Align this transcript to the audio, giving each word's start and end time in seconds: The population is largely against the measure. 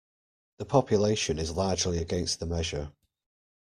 The 0.57 0.65
population 0.65 1.37
is 1.37 1.51
largely 1.55 1.99
against 1.99 2.39
the 2.39 2.47
measure. 2.47 2.91